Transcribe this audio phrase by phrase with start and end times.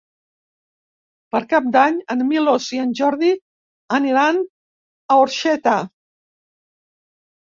[1.35, 3.29] Per Cap d'Any en Milos i en Jordi
[3.99, 5.75] aniran a Orxeta.